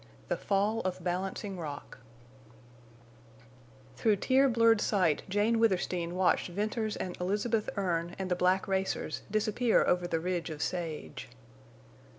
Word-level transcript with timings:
THE 0.29 0.35
FALL 0.37 0.79
OF 0.81 1.03
BALANCING 1.03 1.59
ROCK 1.59 1.99
Through 3.95 4.15
tear 4.15 4.49
blurred 4.49 4.81
sight 4.81 5.21
Jane 5.29 5.59
Withersteen 5.59 6.15
watched 6.15 6.47
Venters 6.49 6.95
and 6.95 7.15
Elizabeth 7.21 7.69
Erne 7.77 8.15
and 8.17 8.31
the 8.31 8.35
black 8.35 8.67
racers 8.67 9.21
disappear 9.29 9.85
over 9.85 10.07
the 10.07 10.19
ridge 10.19 10.49
of 10.49 10.63
sage. 10.63 11.29